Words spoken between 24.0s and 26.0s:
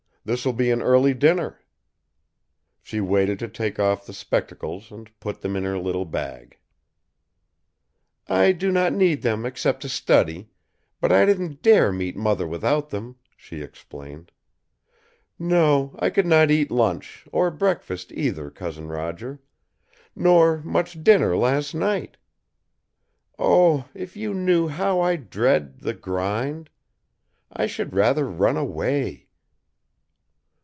you knew how I dread the